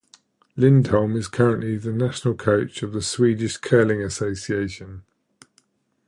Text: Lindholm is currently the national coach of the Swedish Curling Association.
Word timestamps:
Lindholm 0.55 1.15
is 1.15 1.27
currently 1.27 1.77
the 1.77 1.91
national 1.93 2.33
coach 2.33 2.81
of 2.81 2.91
the 2.91 3.03
Swedish 3.03 3.57
Curling 3.57 4.01
Association. 4.01 5.03